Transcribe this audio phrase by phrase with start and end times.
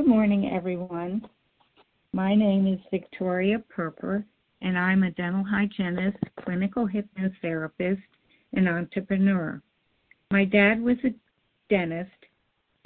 [0.00, 1.28] Good morning, everyone.
[2.14, 4.24] My name is Victoria Perper,
[4.62, 8.00] and I'm a dental hygienist, clinical hypnotherapist,
[8.54, 9.60] and entrepreneur.
[10.30, 11.12] My dad was a
[11.68, 12.16] dentist,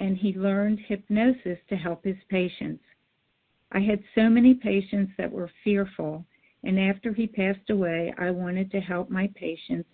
[0.01, 2.83] and he learned hypnosis to help his patients.
[3.71, 6.25] I had so many patients that were fearful,
[6.65, 9.87] and after he passed away, I wanted to help my patients.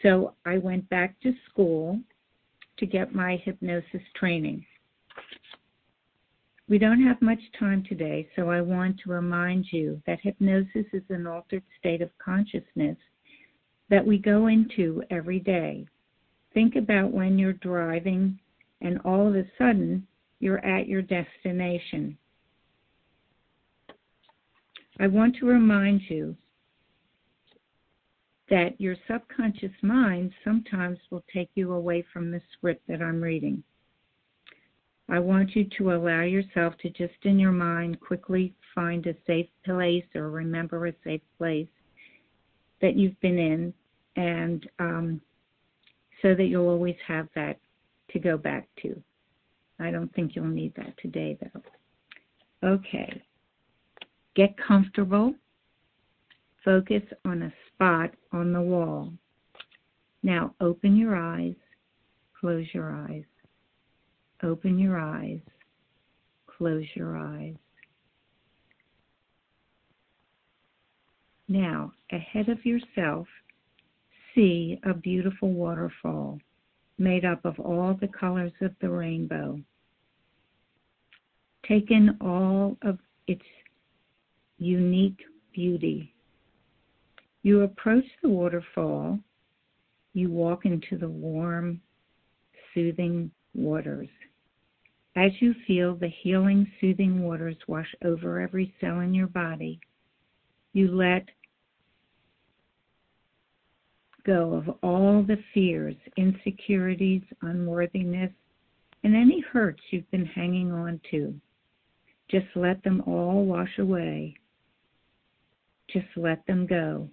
[0.00, 2.00] So I went back to school
[2.78, 4.64] to get my hypnosis training.
[6.68, 11.02] We don't have much time today, so I want to remind you that hypnosis is
[11.10, 12.96] an altered state of consciousness
[13.88, 15.86] that we go into every day.
[16.54, 18.38] Think about when you're driving
[18.80, 20.06] and all of a sudden
[20.40, 22.18] you're at your destination.
[24.98, 26.36] I want to remind you
[28.50, 33.62] that your subconscious mind sometimes will take you away from the script that I'm reading.
[35.08, 39.48] I want you to allow yourself to just in your mind quickly find a safe
[39.64, 41.68] place or remember a safe place
[42.82, 43.74] that you've been in,
[44.16, 45.20] and um,
[46.22, 47.58] so that you'll always have that
[48.10, 49.00] to go back to.
[49.78, 52.68] I don't think you'll need that today, though.
[52.68, 53.22] Okay.
[54.34, 55.34] Get comfortable.
[56.64, 59.12] Focus on a spot on the wall.
[60.22, 61.54] Now open your eyes,
[62.40, 63.24] close your eyes.
[64.42, 65.40] Open your eyes.
[66.46, 67.54] Close your eyes.
[71.48, 73.28] Now, ahead of yourself,
[74.34, 76.38] see a beautiful waterfall
[76.98, 79.60] made up of all the colors of the rainbow.
[81.68, 83.44] Take in all of its
[84.58, 85.20] unique
[85.52, 86.12] beauty.
[87.42, 89.18] You approach the waterfall,
[90.14, 91.80] you walk into the warm,
[92.74, 94.08] soothing waters.
[95.16, 99.80] As you feel the healing, soothing waters wash over every cell in your body,
[100.74, 101.26] you let
[104.26, 108.30] go of all the fears, insecurities, unworthiness,
[109.04, 111.34] and any hurts you've been hanging on to.
[112.28, 114.36] Just let them all wash away.
[115.88, 117.08] Just let them go.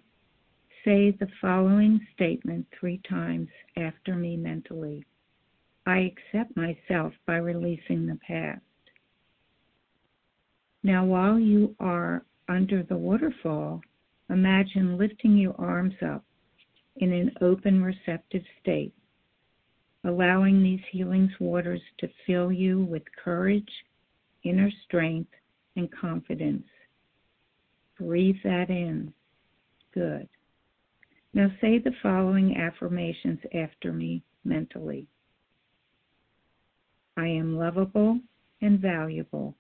[0.83, 3.47] Say the following statement three times
[3.77, 5.05] after me mentally.
[5.85, 8.61] I accept myself by releasing the past.
[10.83, 13.81] Now, while you are under the waterfall,
[14.29, 16.23] imagine lifting your arms up
[16.97, 18.93] in an open, receptive state,
[20.03, 23.71] allowing these healing waters to fill you with courage,
[24.43, 25.31] inner strength,
[25.75, 26.67] and confidence.
[27.97, 29.13] Breathe that in.
[29.93, 30.27] Good.
[31.33, 35.07] Now say the following affirmations after me mentally.
[37.15, 38.19] I am lovable
[38.61, 39.55] and valuable.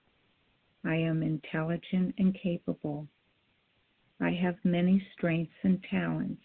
[0.83, 3.07] I am intelligent and capable.
[4.19, 6.41] I have many strengths and talents.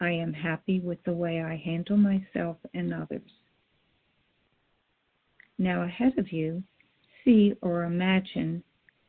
[0.00, 3.30] I am happy with the way I handle myself and others.
[5.58, 6.62] Now, ahead of you,
[7.24, 8.62] see or imagine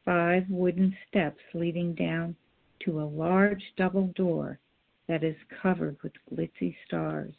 [0.03, 2.35] five wooden steps leading down
[2.81, 4.59] to a large double door
[5.07, 7.33] that is covered with glitzy stars.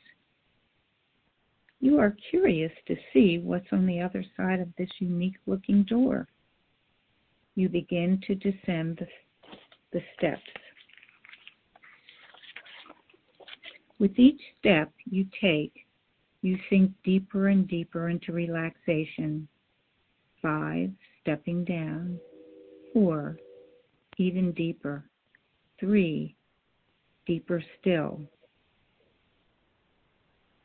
[1.81, 6.27] You are curious to see what's on the other side of this unique looking door.
[7.55, 9.07] You begin to descend the,
[9.93, 10.43] the steps.
[13.99, 15.87] With each step you take,
[16.43, 19.49] you sink deeper and deeper into relaxation.
[20.43, 20.91] Five,
[21.23, 22.19] stepping down.
[22.93, 23.39] Four,
[24.19, 25.05] even deeper.
[25.81, 26.37] Three,
[27.27, 28.21] deeper still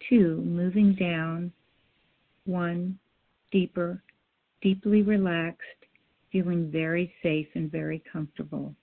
[0.09, 1.51] two, moving down,
[2.45, 2.97] one,
[3.51, 4.01] deeper,
[4.61, 5.61] deeply relaxed,
[6.31, 8.73] feeling very safe and very comfortable.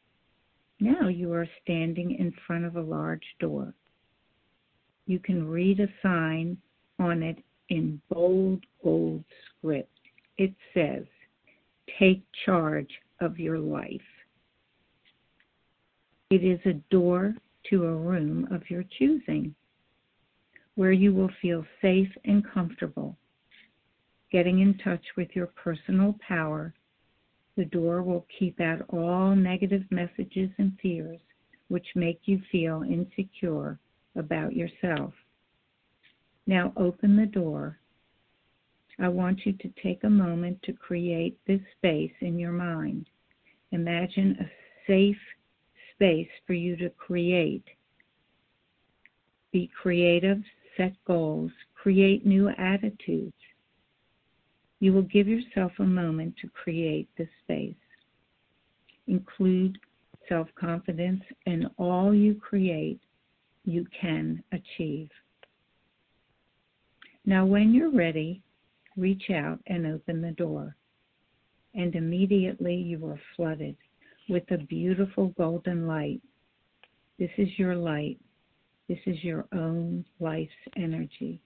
[0.81, 3.75] Now you are standing in front of a large door.
[5.07, 6.57] You can read a sign
[6.99, 7.39] on it
[7.71, 9.99] in bold, bold script.
[10.37, 11.05] It says,
[11.99, 12.91] Take charge
[13.21, 14.01] of your life.
[16.31, 17.35] It is a door
[17.71, 19.55] to a room of your choosing
[20.79, 23.17] where you will feel safe and comfortable.
[24.31, 26.73] Getting in touch with your personal power,
[27.57, 31.19] the door will keep out all negative messages and fears
[31.67, 33.77] which make you feel insecure
[34.15, 35.13] about yourself.
[36.47, 37.81] Now open the door.
[39.01, 43.07] I want you to take a moment to create this space in your mind.
[43.73, 44.49] Imagine a
[44.87, 45.19] safe
[45.97, 47.65] space for you to create.
[49.51, 50.41] Be creative,
[50.79, 53.35] set goals, create new attitudes.
[54.81, 57.75] You will give yourself a moment to create this space.
[59.07, 59.79] Include
[60.29, 63.01] self confidence, and all you create,
[63.65, 65.11] you can achieve.
[67.27, 68.43] Now, when you're ready,
[68.97, 70.77] reach out and open the door.
[71.75, 73.77] And immediately you are flooded
[74.29, 76.21] with a beautiful golden light.
[77.19, 78.19] This is your light.
[78.89, 81.43] This is your own life's energy.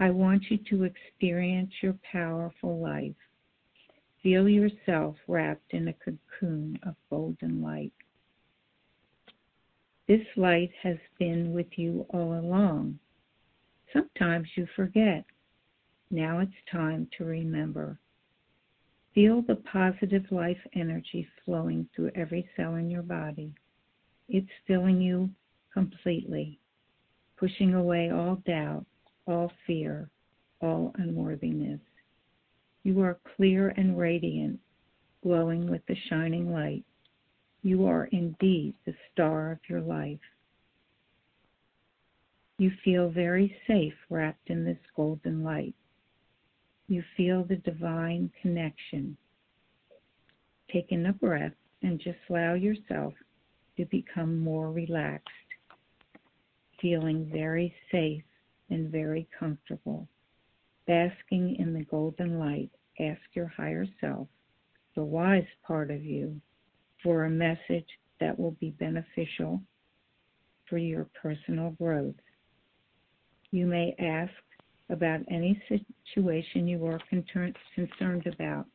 [0.00, 3.14] I want you to experience your powerful life.
[4.22, 7.92] Feel yourself wrapped in a cocoon of golden light.
[10.08, 12.98] This light has been with you all along.
[13.92, 15.24] Sometimes you forget.
[16.10, 18.00] Now it's time to remember.
[19.14, 23.52] Feel the positive life energy flowing through every cell in your body.
[24.28, 25.30] It's filling you
[25.72, 26.58] completely,
[27.36, 28.84] pushing away all doubt,
[29.26, 30.10] all fear,
[30.60, 31.80] all unworthiness.
[32.82, 34.58] You are clear and radiant,
[35.22, 36.84] glowing with the shining light.
[37.62, 40.18] You are indeed the star of your life.
[42.58, 45.74] You feel very safe wrapped in this golden light.
[46.88, 49.16] You feel the divine connection.
[50.72, 53.14] Take in a breath and just allow yourself
[53.76, 55.28] to become more relaxed,
[56.80, 58.22] feeling very safe
[58.70, 60.08] and very comfortable.
[60.86, 64.28] Basking in the golden light, ask your higher self,
[64.94, 66.40] the wise part of you,
[67.02, 67.86] for a message
[68.20, 69.60] that will be beneficial
[70.68, 72.14] for your personal growth.
[73.50, 74.32] You may ask
[74.90, 75.60] about any
[76.14, 78.66] situation you are concerned about.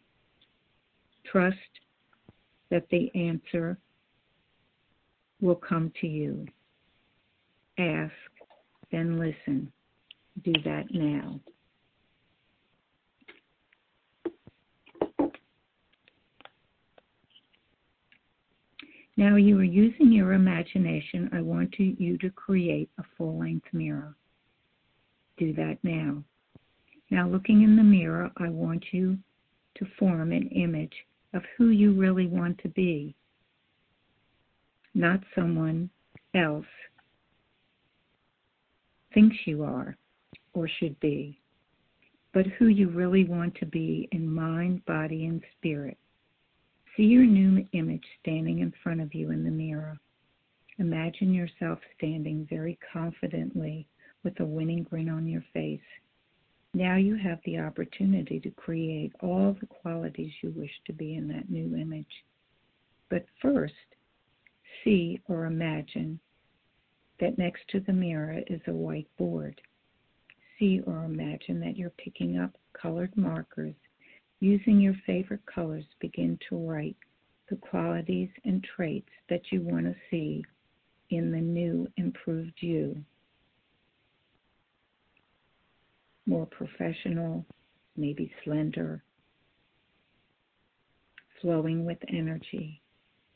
[1.25, 1.57] Trust
[2.69, 3.77] that the answer
[5.41, 6.45] will come to you.
[7.77, 8.13] Ask,
[8.91, 9.71] then listen.
[10.43, 11.39] Do that now.
[19.17, 21.29] Now you are using your imagination.
[21.33, 24.15] I want to, you to create a full length mirror.
[25.37, 26.23] Do that now.
[27.11, 29.17] Now, looking in the mirror, I want you
[29.75, 30.93] to form an image
[31.33, 33.15] of who you really want to be,
[34.93, 35.89] not someone
[36.33, 36.65] else
[39.15, 39.97] thinks you are
[40.53, 41.41] or should be,
[42.33, 45.97] but who you really want to be in mind, body, and spirit.
[46.95, 49.97] See your new image standing in front of you in the mirror.
[50.77, 53.87] Imagine yourself standing very confidently
[54.23, 55.79] with a winning grin on your face.
[56.73, 61.27] Now you have the opportunity to create all the qualities you wish to be in
[61.29, 62.05] that new image.
[63.09, 63.73] But first,
[64.83, 66.19] see or imagine
[67.19, 69.59] that next to the mirror is a white board.
[70.59, 73.75] See or imagine that you're picking up colored markers
[74.39, 76.97] Using your favorite colors, begin to write
[77.49, 80.43] the qualities and traits that you want to see
[81.09, 82.97] in the new, improved you.
[86.25, 87.45] More professional,
[87.95, 89.03] maybe slender,
[91.41, 92.81] flowing with energy.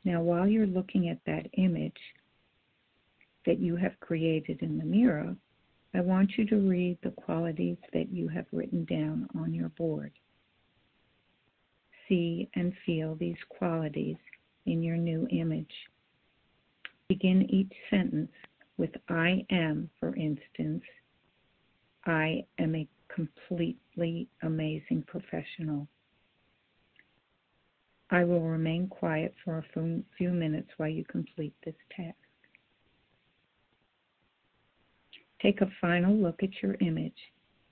[0.03, 1.99] Now, while you're looking at that image
[3.49, 5.35] that you have created in the mirror,
[5.93, 10.11] I want you to read the qualities that you have written down on your board
[12.09, 14.17] see and feel these qualities
[14.65, 15.71] in your new image.
[17.07, 18.31] Begin each sentence
[18.77, 20.83] with I am, for instance.
[22.05, 25.87] I am a completely amazing professional.
[28.11, 32.15] I will remain quiet for a few minutes while you complete this task.
[35.41, 37.17] Take a final look at your image.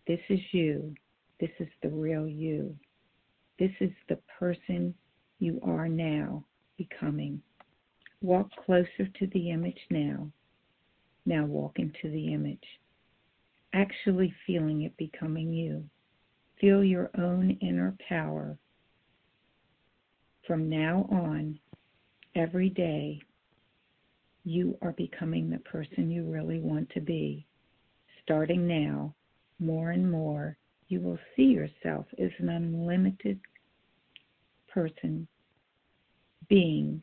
[0.08, 0.96] This is you.
[1.40, 2.76] This is the real you.
[3.60, 4.94] This is the person
[5.40, 6.46] you are now
[6.78, 7.42] becoming.
[8.22, 10.28] Walk closer to the image now.
[11.26, 12.64] Now walk into the image.
[13.74, 15.84] Actually feeling it becoming you.
[16.62, 18.58] Feel your own inner power.
[20.48, 21.60] From now on,
[22.34, 23.22] every day,
[24.46, 27.46] you are becoming the person you really want to be.
[28.28, 29.16] Starting now,
[29.58, 30.58] more and more,
[30.90, 33.40] you will see yourself as an unlimited
[34.68, 35.26] person,
[36.50, 37.02] being,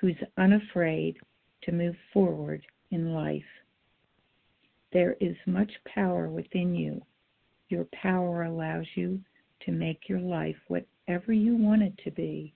[0.00, 1.16] who's unafraid
[1.62, 3.42] to move forward in life.
[4.92, 7.02] There is much power within you.
[7.68, 9.18] Your power allows you
[9.62, 12.54] to make your life whatever you want it to be.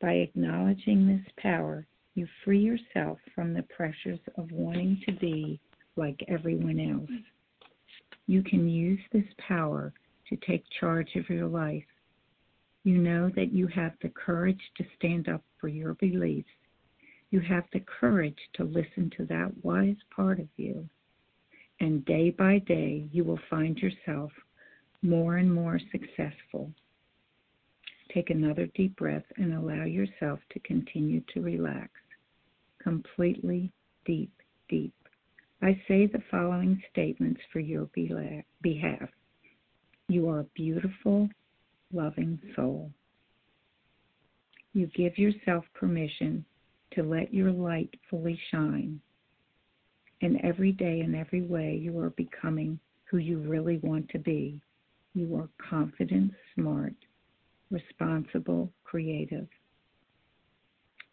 [0.00, 5.60] By acknowledging this power, you free yourself from the pressures of wanting to be
[6.00, 7.20] like everyone else.
[8.26, 9.92] You can use this power
[10.28, 11.84] to take charge of your life.
[12.84, 16.48] You know that you have the courage to stand up for your beliefs.
[17.30, 20.88] You have the courage to listen to that wise part of you.
[21.80, 24.32] And day by day, you will find yourself
[25.02, 26.72] more and more successful.
[28.14, 31.90] Take another deep breath and allow yourself to continue to relax.
[32.82, 33.70] Completely
[34.04, 34.32] deep,
[34.68, 34.94] deep.
[35.62, 37.88] I say the following statements for your
[38.62, 39.08] behalf.
[40.08, 41.28] You are a beautiful,
[41.92, 42.90] loving soul.
[44.72, 46.44] You give yourself permission
[46.92, 49.00] to let your light fully shine.
[50.22, 54.60] And every day in every way, you are becoming who you really want to be.
[55.14, 56.94] You are confident, smart,
[57.70, 59.48] responsible, creative.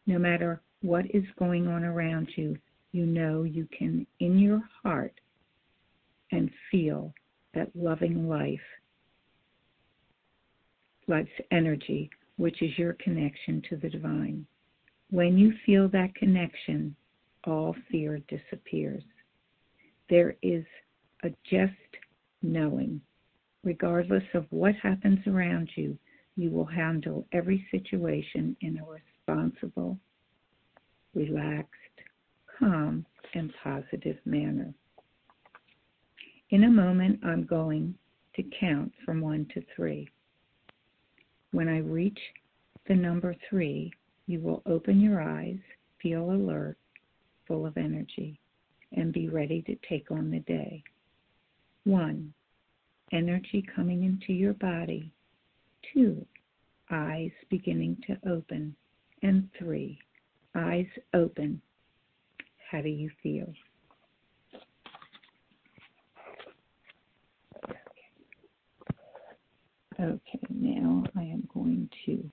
[0.05, 2.57] No matter what is going on around you,
[2.91, 5.19] you know you can, in your heart,
[6.31, 7.13] and feel
[7.53, 8.59] that loving life,
[11.07, 14.45] life's energy, which is your connection to the divine.
[15.09, 16.95] When you feel that connection,
[17.45, 19.03] all fear disappears.
[20.09, 20.65] There is
[21.23, 21.73] a just
[22.41, 23.01] knowing.
[23.63, 25.97] Regardless of what happens around you,
[26.35, 29.97] you will handle every situation in a responsible,
[31.15, 31.73] relaxed,
[32.57, 34.73] calm, and positive manner.
[36.49, 37.93] In a moment, I'm going
[38.35, 40.07] to count from one to three.
[41.51, 42.19] When I reach
[42.87, 43.91] the number three,
[44.27, 45.59] you will open your eyes,
[46.01, 46.77] feel alert,
[47.47, 48.39] full of energy,
[48.93, 50.83] and be ready to take on the day.
[51.83, 52.33] One,
[53.11, 55.11] energy coming into your body.
[55.93, 56.25] Two,
[56.91, 58.75] eyes beginning to open.
[59.23, 59.97] And three,
[60.55, 61.61] eyes open.
[62.71, 63.53] How do you feel?
[69.99, 72.31] Okay, now I am going to